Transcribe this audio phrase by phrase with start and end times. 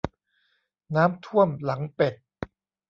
[0.95, 2.13] น้ำท่วมหลังเป็ด